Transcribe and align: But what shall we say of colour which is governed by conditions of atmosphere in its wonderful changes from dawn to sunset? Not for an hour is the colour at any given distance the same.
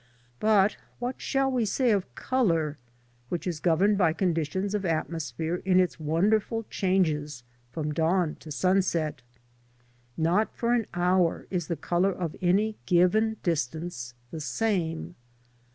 But 0.39 0.77
what 0.97 1.21
shall 1.21 1.51
we 1.51 1.63
say 1.63 1.91
of 1.91 2.15
colour 2.15 2.79
which 3.29 3.45
is 3.45 3.59
governed 3.59 3.99
by 3.99 4.13
conditions 4.13 4.73
of 4.73 4.83
atmosphere 4.83 5.57
in 5.63 5.79
its 5.79 5.99
wonderful 5.99 6.63
changes 6.71 7.43
from 7.71 7.93
dawn 7.93 8.33
to 8.39 8.49
sunset? 8.51 9.21
Not 10.17 10.55
for 10.55 10.73
an 10.73 10.87
hour 10.95 11.45
is 11.51 11.67
the 11.67 11.75
colour 11.77 12.19
at 12.19 12.35
any 12.41 12.77
given 12.87 13.37
distance 13.43 14.15
the 14.31 14.41
same. 14.41 15.13